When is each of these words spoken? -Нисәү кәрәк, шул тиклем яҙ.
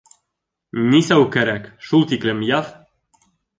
-Нисәү 0.93 1.27
кәрәк, 1.37 1.69
шул 1.91 2.09
тиклем 2.15 2.43
яҙ. 2.51 2.75